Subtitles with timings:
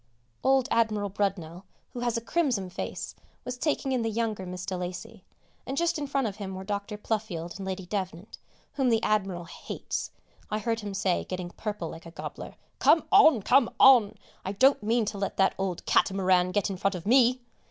[0.41, 1.63] Old Admiral Brudnell,
[1.93, 3.13] who has a crimson face,
[3.45, 5.23] was taking in the younger Miss de Lacy,
[5.63, 6.97] and just in front of him were Dr.
[6.97, 8.39] Pluffield and Lady Devnant,
[8.73, 10.09] whom the Admiral hates.
[10.49, 14.81] I heard him say, getting purple like a gobbler, "Come on, come on, I don't
[14.81, 17.41] mean to let that old catamaran get in front of me!"